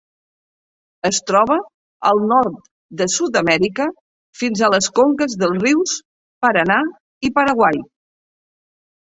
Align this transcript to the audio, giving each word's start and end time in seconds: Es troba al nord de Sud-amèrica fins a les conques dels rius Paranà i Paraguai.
Es 1.09 1.17
troba 1.31 1.57
al 2.11 2.21
nord 2.31 2.55
de 3.01 3.07
Sud-amèrica 3.17 3.87
fins 4.41 4.65
a 4.65 4.71
les 4.77 4.89
conques 5.01 5.37
dels 5.45 5.61
rius 5.67 5.95
Paranà 6.47 6.81
i 7.29 7.33
Paraguai. 7.39 7.81